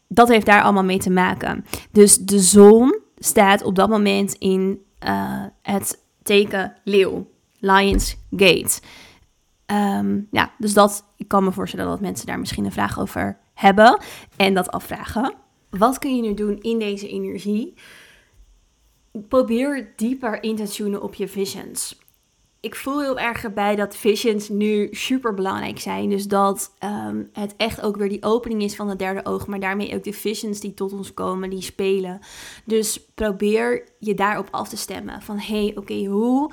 dat 0.08 0.28
heeft 0.28 0.46
daar 0.46 0.62
allemaal 0.62 0.84
mee 0.84 0.98
te 0.98 1.10
maken. 1.10 1.64
Dus 1.90 2.18
de 2.18 2.40
zon 2.40 3.00
staat 3.16 3.62
op 3.62 3.74
dat 3.74 3.88
moment 3.88 4.34
in 4.34 4.82
uh, 5.06 5.44
het 5.62 6.02
teken 6.22 6.76
leeuw, 6.84 7.30
Lionsgate. 7.58 8.80
Um, 9.66 10.28
ja, 10.30 10.52
dus 10.58 10.74
dat, 10.74 11.04
ik 11.16 11.28
kan 11.28 11.44
me 11.44 11.52
voorstellen 11.52 11.86
dat 11.86 12.00
mensen 12.00 12.26
daar 12.26 12.38
misschien 12.38 12.64
een 12.64 12.72
vraag 12.72 13.00
over 13.00 13.38
hebben 13.54 14.00
en 14.36 14.54
dat 14.54 14.70
afvragen. 14.70 15.34
Wat 15.70 15.98
kun 15.98 16.16
je 16.16 16.22
nu 16.22 16.34
doen 16.34 16.60
in 16.60 16.78
deze 16.78 17.08
energie? 17.08 17.74
Probeer 19.28 19.92
dieper 19.96 20.42
in 20.42 20.56
te 20.56 20.68
tunen 20.68 21.02
op 21.02 21.14
je 21.14 21.28
visions. 21.28 21.98
Ik 22.62 22.74
voel 22.74 23.00
heel 23.00 23.18
erg 23.18 23.44
erbij 23.44 23.76
dat 23.76 23.96
visions 23.96 24.48
nu 24.48 24.88
super 24.90 25.34
belangrijk 25.34 25.80
zijn. 25.80 26.08
Dus 26.08 26.28
dat 26.28 26.72
um, 26.84 27.30
het 27.32 27.54
echt 27.56 27.80
ook 27.80 27.96
weer 27.96 28.08
die 28.08 28.22
opening 28.22 28.62
is 28.62 28.76
van 28.76 28.88
het 28.88 28.98
derde 28.98 29.24
oog. 29.24 29.46
Maar 29.46 29.60
daarmee 29.60 29.94
ook 29.94 30.04
de 30.04 30.12
visions 30.12 30.60
die 30.60 30.74
tot 30.74 30.92
ons 30.92 31.14
komen, 31.14 31.50
die 31.50 31.62
spelen. 31.62 32.20
Dus 32.64 33.06
probeer 33.14 33.88
je 33.98 34.14
daarop 34.14 34.48
af 34.50 34.68
te 34.68 34.76
stemmen. 34.76 35.22
Van 35.22 35.38
hey, 35.38 35.72
oké, 35.76 36.04
hoe 36.04 36.52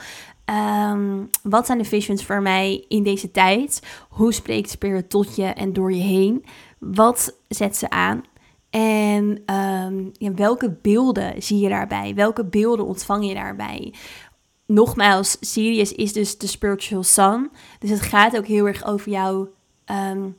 Um, 0.94 1.30
wat 1.44 1.66
zijn 1.66 1.78
de 1.78 1.84
visions 1.84 2.26
voor 2.26 2.42
mij 2.42 2.86
in 2.88 3.04
deze 3.04 3.32
tijd? 3.32 3.82
Hoe 4.10 4.34
spreekt 4.34 4.70
Spirit 4.70 5.10
tot 5.10 5.36
je 5.36 5.46
en 5.46 5.74
door 5.74 5.94
je 5.94 6.02
heen? 6.02 6.46
Wat 6.80 7.40
zet 7.48 7.78
ze 7.78 7.90
aan? 7.90 8.24
En 8.70 9.44
ja, 10.14 10.34
welke 10.34 10.78
beelden 10.82 11.44
zie 11.44 11.60
je 11.60 11.70
daarbij? 11.70 12.16
Welke 12.16 12.46
beelden 12.46 12.86
ontvang 12.86 13.28
je 13.28 13.34
daarbij? 13.34 13.94
Nogmaals, 14.72 15.38
Sirius 15.40 15.92
is 15.92 16.14
dus 16.14 16.38
de 16.38 16.48
spiritual 16.48 17.04
sun. 17.04 17.52
Dus 17.80 17.90
het 17.90 18.02
gaat 18.02 18.38
ook 18.38 18.46
heel 18.46 18.68
erg 18.68 18.86
over 18.86 19.12
jouw 19.12 19.50
um, 19.86 20.38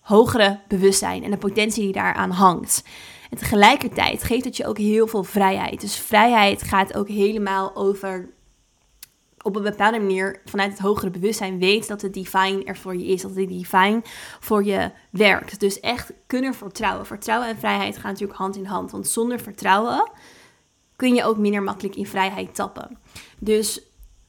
hogere 0.00 0.60
bewustzijn 0.68 1.24
en 1.24 1.30
de 1.30 1.36
potentie 1.36 1.82
die 1.82 1.92
daaraan 1.92 2.30
hangt. 2.30 2.82
En 3.30 3.38
tegelijkertijd 3.38 4.22
geeft 4.22 4.44
het 4.44 4.56
je 4.56 4.66
ook 4.66 4.78
heel 4.78 5.06
veel 5.06 5.24
vrijheid. 5.24 5.80
Dus 5.80 5.96
vrijheid 5.96 6.62
gaat 6.62 6.94
ook 6.94 7.08
helemaal 7.08 7.76
over 7.76 8.28
op 9.42 9.56
een 9.56 9.62
bepaalde 9.62 9.98
manier 9.98 10.40
vanuit 10.44 10.70
het 10.70 10.80
hogere 10.80 11.10
bewustzijn 11.10 11.58
weet 11.58 11.88
dat 11.88 12.02
het 12.02 12.14
divine 12.14 12.64
er 12.64 12.76
voor 12.76 12.96
je 12.96 13.06
is. 13.06 13.22
Dat 13.22 13.34
het 13.34 13.48
divine 13.48 14.02
voor 14.40 14.64
je 14.64 14.90
werkt. 15.10 15.60
Dus 15.60 15.80
echt 15.80 16.12
kunnen 16.26 16.54
vertrouwen. 16.54 17.06
Vertrouwen 17.06 17.48
en 17.48 17.58
vrijheid 17.58 17.96
gaan 17.96 18.10
natuurlijk 18.10 18.38
hand 18.38 18.56
in 18.56 18.64
hand. 18.64 18.90
Want 18.90 19.08
zonder 19.08 19.40
vertrouwen 19.40 20.10
kun 20.96 21.14
je 21.14 21.24
ook 21.24 21.38
minder 21.38 21.62
makkelijk 21.62 21.96
in 21.96 22.06
vrijheid 22.06 22.54
tappen. 22.54 22.98
Dus 23.38 23.82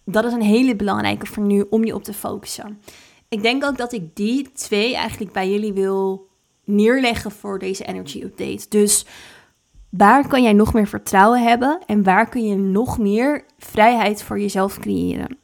dat 0.06 0.26
is 0.26 0.34
een 0.34 0.42
hele 0.42 0.76
belangrijke 0.76 1.26
voor 1.26 1.44
nu 1.44 1.66
om 1.70 1.86
je 1.86 1.96
op 1.96 2.04
te 2.04 2.14
focussen. 2.14 2.82
Ik 3.30 3.42
denk 3.42 3.64
ook 3.66 3.78
dat 3.78 3.94
ik 3.94 4.16
die 4.16 4.52
twee 4.52 4.96
eigenlijk 4.96 5.32
bij 5.32 5.50
jullie 5.52 5.74
wil 5.74 6.28
neerleggen 6.64 7.32
voor 7.32 7.60
deze 7.60 7.86
energy 7.86 8.22
update. 8.24 8.66
Dus 8.70 9.06
Waar 9.90 10.28
kan 10.28 10.44
jij 10.44 10.54
nog 10.54 10.74
meer 10.74 10.88
vertrouwen 10.88 11.44
hebben 11.44 11.80
en 11.86 12.04
waar 12.04 12.30
kun 12.30 12.48
je 12.48 12.56
nog 12.56 12.98
meer 12.98 13.46
vrijheid 13.58 14.24
voor 14.24 14.40
jezelf 14.40 14.80
creëren? 14.80 15.38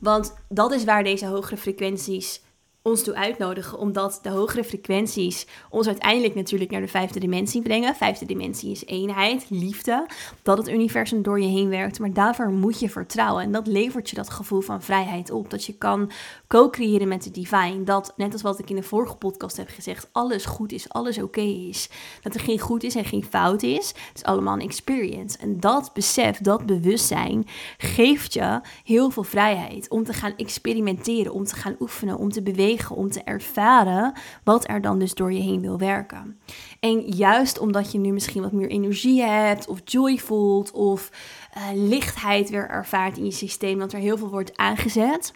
Want 0.00 0.34
dat 0.48 0.72
is 0.72 0.84
waar 0.84 1.04
deze 1.04 1.26
hogere 1.26 1.56
frequenties 1.56 2.42
ons 2.86 3.02
toe 3.02 3.14
uitnodigen, 3.14 3.78
omdat 3.78 4.18
de 4.22 4.28
hogere 4.28 4.64
frequenties 4.64 5.46
ons 5.70 5.86
uiteindelijk 5.86 6.34
natuurlijk 6.34 6.70
naar 6.70 6.80
de 6.80 6.88
vijfde 6.88 7.20
dimensie 7.20 7.62
brengen. 7.62 7.94
Vijfde 7.94 8.26
dimensie 8.26 8.70
is 8.70 8.84
eenheid, 8.84 9.46
liefde, 9.48 10.06
dat 10.42 10.58
het 10.58 10.68
universum 10.68 11.22
door 11.22 11.40
je 11.40 11.46
heen 11.46 11.68
werkt, 11.68 11.98
maar 11.98 12.12
daarvoor 12.12 12.50
moet 12.50 12.80
je 12.80 12.90
vertrouwen 12.90 13.42
en 13.42 13.52
dat 13.52 13.66
levert 13.66 14.10
je 14.10 14.16
dat 14.16 14.30
gevoel 14.30 14.60
van 14.60 14.82
vrijheid 14.82 15.30
op, 15.30 15.50
dat 15.50 15.64
je 15.64 15.72
kan 15.72 16.10
co-creëren 16.48 17.08
met 17.08 17.22
de 17.22 17.30
divine, 17.30 17.84
dat 17.84 18.12
net 18.16 18.32
als 18.32 18.42
wat 18.42 18.58
ik 18.58 18.70
in 18.70 18.76
de 18.76 18.82
vorige 18.82 19.16
podcast 19.16 19.56
heb 19.56 19.68
gezegd, 19.68 20.08
alles 20.12 20.44
goed 20.44 20.72
is, 20.72 20.88
alles 20.88 21.22
oké 21.22 21.40
is, 21.40 21.88
dat 22.22 22.34
er 22.34 22.40
geen 22.40 22.58
goed 22.60 22.82
is 22.82 22.94
en 22.94 23.04
geen 23.04 23.24
fout 23.24 23.62
is, 23.62 23.88
het 23.88 24.16
is 24.16 24.24
allemaal 24.24 24.54
een 24.54 24.60
experience. 24.60 25.38
En 25.38 25.60
dat 25.60 25.90
besef, 25.92 26.38
dat 26.38 26.66
bewustzijn 26.66 27.46
geeft 27.78 28.32
je 28.32 28.60
heel 28.84 29.10
veel 29.10 29.22
vrijheid 29.24 29.88
om 29.88 30.04
te 30.04 30.12
gaan 30.12 30.36
experimenteren, 30.36 31.32
om 31.32 31.44
te 31.44 31.54
gaan 31.54 31.76
oefenen, 31.80 32.16
om 32.16 32.30
te 32.30 32.42
bewegen 32.42 32.72
om 32.90 33.10
te 33.10 33.22
ervaren 33.22 34.12
wat 34.44 34.68
er 34.68 34.80
dan 34.80 34.98
dus 34.98 35.14
door 35.14 35.32
je 35.32 35.40
heen 35.40 35.60
wil 35.60 35.78
werken. 35.78 36.40
En 36.80 37.00
juist 37.00 37.58
omdat 37.58 37.92
je 37.92 37.98
nu 37.98 38.12
misschien 38.12 38.42
wat 38.42 38.52
meer 38.52 38.68
energie 38.68 39.22
hebt, 39.22 39.66
of 39.68 39.80
joy 39.84 40.18
voelt, 40.18 40.70
of 40.70 41.10
uh, 41.56 41.62
lichtheid 41.88 42.50
weer 42.50 42.68
ervaart 42.68 43.16
in 43.16 43.24
je 43.24 43.30
systeem, 43.30 43.78
dat 43.78 43.92
er 43.92 43.98
heel 43.98 44.18
veel 44.18 44.30
wordt 44.30 44.56
aangezet. 44.56 45.32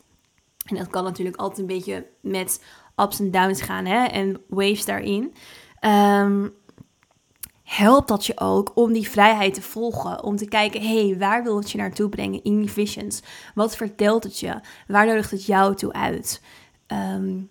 En 0.65 0.77
dat 0.77 0.89
kan 0.89 1.05
natuurlijk 1.05 1.37
altijd 1.37 1.59
een 1.59 1.77
beetje 1.77 2.07
met 2.21 2.65
ups 2.97 3.21
en 3.21 3.31
downs 3.31 3.63
gaan 3.63 3.85
hè? 3.85 4.05
en 4.05 4.41
waves 4.49 4.85
daarin. 4.85 5.35
Um, 5.81 6.57
helpt 7.69 8.09
dat 8.09 8.27
je 8.27 8.41
ook 8.41 8.73
om 8.75 8.93
die 8.93 9.09
vrijheid 9.09 9.55
te 9.55 9.63
volgen. 9.63 10.23
Om 10.23 10.37
te 10.37 10.49
kijken, 10.49 10.81
hé, 10.81 11.07
hey, 11.07 11.19
waar 11.19 11.43
wil 11.43 11.57
het 11.57 11.71
je 11.71 11.79
naartoe 11.79 12.09
brengen 12.09 12.43
in 12.43 12.61
die 12.61 12.71
visions? 12.71 13.23
Wat 13.55 13.77
vertelt 13.77 14.25
het 14.25 14.39
je? 14.39 14.61
Waar 14.87 15.07
nodigt 15.07 15.31
het 15.31 15.47
jou 15.47 15.75
toe 15.75 15.93
uit? 15.93 16.43
Um, 16.93 17.51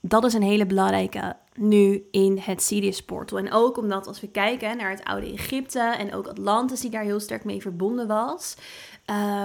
dat 0.00 0.24
is 0.24 0.34
een 0.34 0.42
hele 0.42 0.66
belangrijke 0.66 1.36
nu 1.54 2.06
in 2.10 2.38
het 2.38 2.62
Sirius 2.62 3.02
portal. 3.02 3.38
En 3.38 3.52
ook 3.52 3.76
omdat 3.76 4.06
als 4.06 4.20
we 4.20 4.28
kijken 4.28 4.76
naar 4.76 4.90
het 4.90 5.04
oude 5.04 5.32
Egypte 5.32 5.80
en 5.80 6.14
ook 6.14 6.26
Atlantis 6.26 6.80
die 6.80 6.90
daar 6.90 7.02
heel 7.02 7.20
sterk 7.20 7.44
mee 7.44 7.60
verbonden 7.60 8.06
was. 8.06 8.56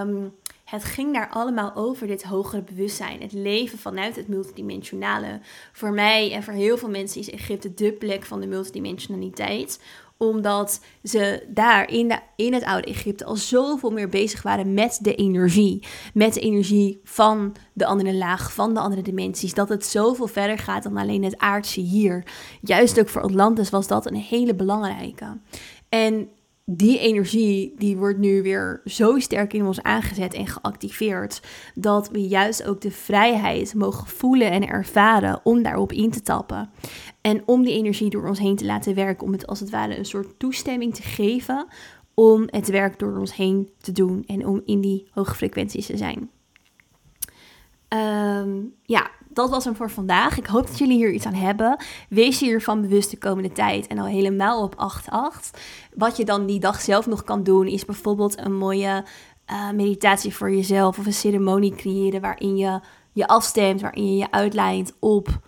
Um, 0.02 0.34
het 0.66 0.84
ging 0.84 1.14
daar 1.14 1.30
allemaal 1.30 1.76
over 1.76 2.08
dit 2.08 2.24
hogere 2.24 2.62
bewustzijn. 2.62 3.22
Het 3.22 3.32
leven 3.32 3.78
vanuit 3.78 4.16
het 4.16 4.28
multidimensionale. 4.28 5.40
Voor 5.72 5.92
mij 5.92 6.32
en 6.32 6.44
voor 6.44 6.54
heel 6.54 6.78
veel 6.78 6.90
mensen 6.90 7.22
is 7.22 7.30
Egypte 7.30 7.74
de 7.74 7.94
plek 7.94 8.26
van 8.26 8.40
de 8.40 8.48
multidimensionaliteit 8.48 9.80
omdat 10.18 10.80
ze 11.04 11.46
daar 11.48 11.90
in, 11.90 12.20
in 12.36 12.54
het 12.54 12.64
oude 12.64 12.88
Egypte 12.88 13.26
al 13.26 13.36
zoveel 13.36 13.90
meer 13.90 14.10
bezig 14.10 14.42
waren 14.42 14.74
met 14.74 15.00
de 15.02 15.16
energie. 15.16 15.88
Met 16.14 16.34
de 16.34 16.40
energie 16.40 17.00
van 17.04 17.56
de 17.74 17.86
andere 17.86 18.14
laag, 18.14 18.54
van 18.54 18.74
de 18.74 18.80
andere 18.80 19.02
dimensies. 19.02 19.54
Dat 19.54 19.70
het 19.70 19.86
zoveel 19.86 20.28
verder 20.28 20.58
gaat 20.58 20.84
dan 20.84 20.98
alleen 20.98 21.24
het 21.24 21.38
aardse 21.38 21.80
hier. 21.80 22.24
Juist 22.62 23.00
ook 23.00 23.10
voor 23.10 23.22
Atlantis 23.22 23.70
was 23.70 23.88
dat 23.88 24.06
een 24.06 24.16
hele 24.16 24.56
belangrijke. 24.56 25.38
En 25.90 26.30
die 26.66 27.00
energie 27.00 27.74
die 27.78 27.98
wordt 27.98 28.18
nu 28.20 28.42
weer 28.42 28.82
zo 28.86 29.20
sterk 29.20 29.54
in 29.54 29.66
ons 29.66 29.82
aangezet 29.82 30.34
en 30.34 30.48
geactiveerd 30.48 31.42
dat 31.76 32.10
we 32.10 32.28
juist 32.28 32.64
ook 32.64 32.82
de 32.82 32.92
vrijheid 32.92 33.74
mogen 33.74 34.08
voelen 34.08 34.52
en 34.52 34.68
ervaren 34.68 35.40
om 35.44 35.64
daarop 35.64 35.92
in 35.92 36.12
te 36.12 36.22
tappen. 36.22 36.70
En 37.22 37.44
om 37.46 37.64
die 37.64 37.74
energie 37.74 38.10
door 38.10 38.28
ons 38.28 38.40
heen 38.40 38.56
te 38.56 38.66
laten 38.66 38.96
werken, 38.96 39.28
om 39.28 39.32
het 39.32 39.48
als 39.48 39.60
het 39.60 39.70
ware 39.70 39.98
een 39.98 40.06
soort 40.06 40.40
toestemming 40.40 40.96
te 40.96 41.02
geven 41.02 41.68
om 42.14 42.44
het 42.46 42.68
werk 42.68 43.00
door 43.00 43.18
ons 43.18 43.36
heen 43.36 43.70
te 43.78 43.92
doen 43.92 44.24
en 44.28 44.48
om 44.48 44.62
in 44.66 44.82
die 44.82 45.08
hoge 45.12 45.36
frequenties 45.36 45.86
te 45.86 45.98
zijn. 45.98 46.30
Um, 47.90 48.74
ja, 48.84 49.12
dat 49.36 49.50
was 49.50 49.66
hem 49.66 49.76
voor 49.76 49.90
vandaag. 49.90 50.38
Ik 50.38 50.46
hoop 50.46 50.68
dat 50.68 50.78
jullie 50.78 50.98
hier 50.98 51.12
iets 51.12 51.26
aan 51.26 51.34
hebben. 51.34 51.84
Wees 52.10 52.40
je 52.40 52.46
hiervan 52.46 52.82
bewust 52.82 53.12
de 53.12 53.18
komende 53.18 53.52
tijd 53.52 53.88
en 53.88 53.98
al 53.98 54.06
helemaal 54.06 54.64
op 54.64 54.76
8-8. 54.76 55.60
Wat 55.94 56.18
je 56.18 56.26
dan 56.26 56.46
die 56.46 56.60
dag 56.60 56.82
zelf 56.82 57.06
nog 57.06 57.24
kan 57.24 57.44
doen, 57.44 57.68
is 57.68 57.86
bijvoorbeeld 57.86 58.38
een 58.38 58.58
mooie 58.58 59.04
uh, 59.52 59.72
meditatie 59.72 60.36
voor 60.36 60.52
jezelf 60.52 61.00
of 61.00 61.06
een 61.06 61.14
ceremonie 61.14 61.76
creëren 61.76 62.22
waarin 62.22 62.58
je 62.58 62.80
je 63.12 63.28
afstemt, 63.28 63.82
waarin 63.82 64.10
je 64.12 64.18
je 64.18 64.32
uitlijnt 64.32 64.94
op 65.00 65.40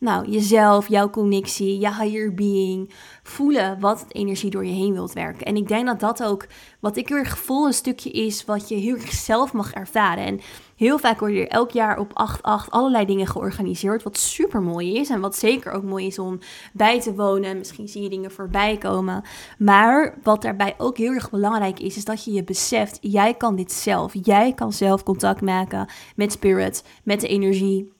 nou, 0.00 0.30
jezelf, 0.30 0.88
jouw 0.88 1.10
connectie, 1.10 1.78
je 1.78 1.94
higher 1.94 2.34
being. 2.34 2.92
Voelen 3.22 3.80
wat 3.80 4.04
energie 4.08 4.50
door 4.50 4.66
je 4.66 4.72
heen 4.72 4.92
wilt 4.92 5.12
werken. 5.12 5.46
En 5.46 5.56
ik 5.56 5.68
denk 5.68 5.86
dat 5.86 6.00
dat 6.00 6.22
ook, 6.22 6.46
wat 6.80 6.96
ik 6.96 7.08
heel 7.08 7.16
erg 7.16 7.38
voel, 7.38 7.66
een 7.66 7.72
stukje 7.72 8.10
is 8.10 8.44
wat 8.44 8.68
je 8.68 8.74
heel 8.74 8.94
erg 8.94 9.12
zelf 9.12 9.52
mag 9.52 9.72
ervaren. 9.72 10.24
En 10.24 10.40
Heel 10.80 10.98
vaak 10.98 11.20
worden 11.20 11.40
er 11.40 11.48
elk 11.48 11.70
jaar 11.70 11.98
op 11.98 12.38
8-8 12.66 12.68
allerlei 12.68 13.04
dingen 13.04 13.26
georganiseerd. 13.26 14.02
Wat 14.02 14.18
super 14.18 14.62
mooi 14.62 14.96
is. 14.96 15.10
En 15.10 15.20
wat 15.20 15.36
zeker 15.36 15.72
ook 15.72 15.82
mooi 15.82 16.06
is 16.06 16.18
om 16.18 16.38
bij 16.72 17.00
te 17.00 17.14
wonen. 17.14 17.58
Misschien 17.58 17.88
zie 17.88 18.02
je 18.02 18.08
dingen 18.08 18.30
voorbij 18.30 18.76
komen. 18.76 19.22
Maar 19.58 20.18
wat 20.22 20.42
daarbij 20.42 20.74
ook 20.78 20.96
heel 20.96 21.12
erg 21.12 21.30
belangrijk 21.30 21.80
is, 21.80 21.96
is 21.96 22.04
dat 22.04 22.24
je 22.24 22.32
je 22.32 22.44
beseft: 22.44 22.98
jij 23.00 23.34
kan 23.34 23.56
dit 23.56 23.72
zelf. 23.72 24.12
Jij 24.22 24.52
kan 24.52 24.72
zelf 24.72 25.02
contact 25.02 25.40
maken 25.40 25.88
met 26.16 26.32
spirit, 26.32 26.84
met 27.04 27.20
de 27.20 27.28
energie. 27.28 27.92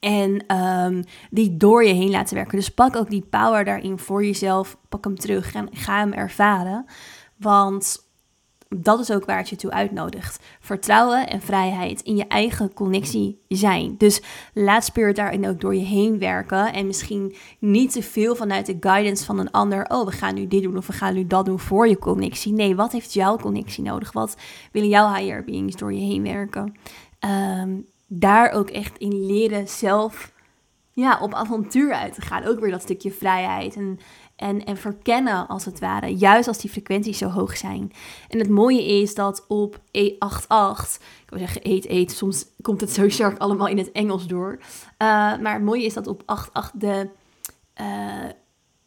En 0.00 0.56
um, 0.56 1.04
die 1.30 1.56
door 1.56 1.84
je 1.84 1.94
heen 1.94 2.10
laten 2.10 2.34
werken. 2.34 2.58
Dus 2.58 2.74
pak 2.74 2.96
ook 2.96 3.10
die 3.10 3.26
power 3.30 3.64
daarin 3.64 3.98
voor 3.98 4.24
jezelf. 4.24 4.76
Pak 4.88 5.04
hem 5.04 5.18
terug 5.18 5.54
en 5.54 5.68
ga 5.72 5.98
hem 5.98 6.12
ervaren. 6.12 6.84
Want 7.36 8.10
dat 8.76 9.00
is 9.00 9.10
ook 9.10 9.24
waar 9.24 9.38
het 9.38 9.48
je 9.48 9.56
toe 9.56 9.70
uitnodigt. 9.70 10.42
Vertrouwen 10.60 11.28
en 11.28 11.40
vrijheid 11.40 12.00
in 12.00 12.16
je 12.16 12.26
eigen 12.26 12.74
connectie 12.74 13.38
zijn. 13.48 13.94
Dus 13.98 14.22
laat 14.54 14.84
Spirit 14.84 15.16
daarin 15.16 15.48
ook 15.48 15.60
door 15.60 15.74
je 15.74 15.84
heen 15.84 16.18
werken. 16.18 16.72
En 16.72 16.86
misschien 16.86 17.34
niet 17.58 17.92
te 17.92 18.02
veel 18.02 18.34
vanuit 18.34 18.66
de 18.66 18.76
guidance 18.80 19.24
van 19.24 19.38
een 19.38 19.50
ander. 19.50 19.84
Oh, 19.88 20.06
we 20.06 20.12
gaan 20.12 20.34
nu 20.34 20.46
dit 20.46 20.62
doen 20.62 20.76
of 20.76 20.86
we 20.86 20.92
gaan 20.92 21.14
nu 21.14 21.26
dat 21.26 21.44
doen 21.44 21.58
voor 21.58 21.88
je 21.88 21.98
connectie. 21.98 22.52
Nee, 22.52 22.76
wat 22.76 22.92
heeft 22.92 23.12
jouw 23.12 23.36
connectie 23.36 23.84
nodig? 23.84 24.12
Wat 24.12 24.36
willen 24.72 24.88
jouw 24.88 25.14
higher 25.14 25.44
beings 25.44 25.76
door 25.76 25.92
je 25.92 26.00
heen 26.00 26.22
werken? 26.22 26.74
Um, 27.60 27.86
daar 28.06 28.50
ook 28.50 28.70
echt 28.70 28.98
in 28.98 29.26
leren 29.26 29.68
zelf 29.68 30.32
ja, 30.92 31.18
op 31.20 31.34
avontuur 31.34 31.92
uit 31.92 32.14
te 32.14 32.20
gaan. 32.20 32.44
Ook 32.44 32.60
weer 32.60 32.70
dat 32.70 32.82
stukje 32.82 33.10
vrijheid 33.10 33.76
en, 33.76 33.98
en, 34.42 34.64
en 34.64 34.76
verkennen 34.76 35.48
als 35.48 35.64
het 35.64 35.80
ware. 35.80 36.16
Juist 36.16 36.48
als 36.48 36.58
die 36.58 36.70
frequenties 36.70 37.18
zo 37.18 37.28
hoog 37.28 37.56
zijn. 37.56 37.92
En 38.28 38.38
het 38.38 38.48
mooie 38.48 38.86
is 38.86 39.14
dat 39.14 39.44
op 39.48 39.76
E88, 39.76 41.00
ik 41.22 41.28
wil 41.28 41.38
zeggen 41.38 41.60
eet 41.62 41.88
eet, 41.88 42.12
soms 42.12 42.46
komt 42.62 42.80
het 42.80 42.90
zo 42.90 43.08
sharp 43.08 43.38
allemaal 43.38 43.66
in 43.66 43.78
het 43.78 43.92
Engels 43.92 44.26
door. 44.26 44.58
Uh, 44.58 44.66
maar 45.38 45.52
het 45.52 45.64
mooie 45.64 45.84
is 45.84 45.94
dat 45.94 46.06
op 46.06 46.22
88 46.26 46.80
de... 46.80 47.08
Uh, 47.80 48.30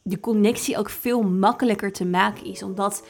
de 0.07 0.19
connectie 0.19 0.77
ook 0.77 0.89
veel 0.89 1.21
makkelijker 1.21 1.91
te 1.91 2.05
maken 2.05 2.45
is. 2.45 2.63
Omdat 2.63 3.03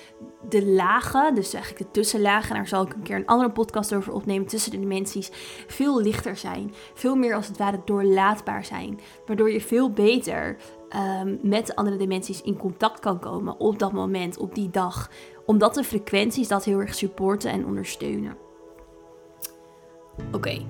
de 0.49 0.65
lagen, 0.65 1.35
dus 1.35 1.53
eigenlijk 1.53 1.85
de 1.85 1.91
tussenlagen, 1.91 2.49
en 2.49 2.55
daar 2.55 2.67
zal 2.67 2.83
ik 2.83 2.93
een 2.93 3.01
keer 3.01 3.15
een 3.15 3.25
andere 3.25 3.51
podcast 3.51 3.93
over 3.93 4.13
opnemen, 4.13 4.47
tussen 4.47 4.71
de 4.71 4.79
dimensies, 4.79 5.31
veel 5.67 6.01
lichter 6.01 6.37
zijn. 6.37 6.73
Veel 6.93 7.15
meer 7.15 7.35
als 7.35 7.47
het 7.47 7.57
ware 7.57 7.81
doorlaatbaar 7.85 8.65
zijn. 8.65 8.99
Waardoor 9.25 9.51
je 9.51 9.61
veel 9.61 9.91
beter 9.91 10.57
um, 11.19 11.39
met 11.41 11.67
de 11.67 11.75
andere 11.75 11.97
dimensies 11.97 12.41
in 12.41 12.57
contact 12.57 12.99
kan 12.99 13.19
komen 13.19 13.59
op 13.59 13.79
dat 13.79 13.91
moment, 13.91 14.37
op 14.37 14.55
die 14.55 14.69
dag. 14.69 15.09
Omdat 15.45 15.73
de 15.73 15.83
frequenties 15.83 16.47
dat 16.47 16.63
heel 16.63 16.79
erg 16.79 16.95
supporten 16.95 17.51
en 17.51 17.65
ondersteunen. 17.65 18.37
Oké, 20.31 20.65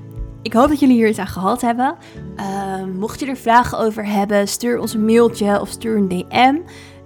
ik 0.46 0.54
hoop 0.54 0.68
dat 0.68 0.80
jullie 0.80 0.96
hier 0.96 1.08
iets 1.08 1.20
aan 1.20 1.28
gehad 1.28 1.62
hebben. 1.62 1.96
Uh, 2.38 2.84
mocht 3.00 3.20
je 3.20 3.25
er 3.25 3.38
vragen 3.38 3.78
over 3.78 4.06
hebben, 4.06 4.48
stuur 4.48 4.80
ons 4.80 4.94
een 4.94 5.06
mailtje 5.06 5.62
of 5.62 5.70
stuur 5.70 5.98
een 5.98 6.08
DM. 6.08 6.56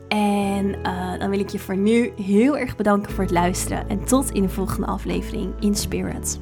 En 0.07 0.65
uh, 0.65 1.19
dan 1.19 1.29
wil 1.29 1.39
ik 1.39 1.49
je 1.49 1.59
voor 1.59 1.77
nu 1.77 2.11
heel 2.21 2.57
erg 2.57 2.75
bedanken 2.75 3.11
voor 3.11 3.23
het 3.23 3.33
luisteren. 3.33 3.89
En 3.89 4.05
tot 4.05 4.31
in 4.31 4.41
de 4.41 4.49
volgende 4.49 4.87
aflevering 4.87 5.53
in 5.59 5.75
Spirit. 5.75 6.39